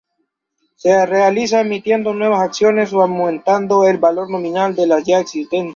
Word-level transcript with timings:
Se 0.77 1.05
realiza 1.05 1.61
emitiendo 1.61 2.11
nuevas 2.15 2.41
acciones 2.41 2.91
o 2.91 3.03
aumentando 3.03 3.87
el 3.87 3.99
valor 3.99 4.31
nominal 4.31 4.73
de 4.75 4.87
las 4.87 5.03
ya 5.05 5.19
existentes. 5.19 5.69